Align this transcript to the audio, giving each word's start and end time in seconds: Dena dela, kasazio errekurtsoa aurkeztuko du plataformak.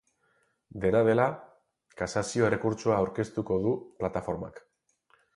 Dena 0.85 1.01
dela, 1.07 1.25
kasazio 1.99 2.47
errekurtsoa 2.47 2.97
aurkeztuko 3.01 3.57
du 3.67 3.75
plataformak. 4.01 4.59